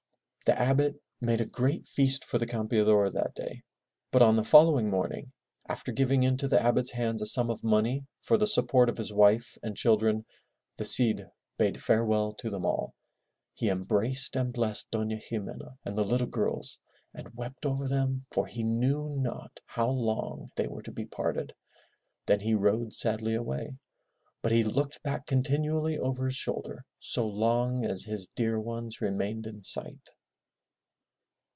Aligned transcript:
The 0.43 0.59
Abbot 0.59 0.99
made 1.21 1.39
a 1.39 1.45
great 1.45 1.87
feast 1.87 2.25
for 2.25 2.37
the 2.37 2.47
Campeador 2.47 3.09
that 3.13 3.33
day, 3.35 3.63
but 4.11 4.21
on 4.23 4.35
the 4.35 4.43
following 4.43 4.89
morning, 4.89 5.31
after 5.69 5.93
giving 5.93 6.23
into 6.23 6.45
the 6.45 6.61
Abbot's 6.61 6.91
hands 6.91 7.21
a 7.21 7.25
sum 7.25 7.49
of 7.49 7.63
money 7.63 8.05
for 8.19 8.35
the 8.37 8.47
support 8.47 8.89
of 8.89 8.97
his 8.97 9.13
wife 9.13 9.57
and 9.63 9.77
children, 9.77 10.25
the 10.75 10.83
Cid 10.83 11.29
bade 11.57 11.81
farewell 11.81 12.33
to 12.33 12.49
them 12.49 12.65
all. 12.65 12.95
He 13.53 13.69
embraced 13.69 14.35
and 14.35 14.51
blessed 14.51 14.91
Dofia 14.91 15.21
Ximena 15.21 15.77
and 15.85 15.97
the 15.97 16.03
little 16.03 16.27
girls 16.27 16.79
and 17.13 17.33
wept 17.33 17.65
over 17.65 17.87
them 17.87 18.25
for 18.31 18.45
he 18.45 18.61
knew 18.63 19.15
not 19.15 19.61
how 19.67 19.89
long 19.89 20.49
they 20.57 20.67
were 20.67 20.81
to 20.81 20.91
be 20.91 21.05
parted, 21.05 21.53
then 22.25 22.41
he 22.41 22.55
rode 22.55 22.91
sadly 22.93 23.35
away. 23.35 23.77
But 24.41 24.51
he 24.51 24.63
looked 24.65 25.01
back 25.01 25.27
continually 25.27 25.97
over 25.97 26.25
his 26.25 26.35
shoulder 26.35 26.83
so 26.99 27.25
long 27.25 27.85
as 27.85 28.03
his 28.03 28.27
dear 28.35 28.59
ones 28.59 28.99
remained 28.99 29.47
in 29.47 29.63
sight. 29.63 30.09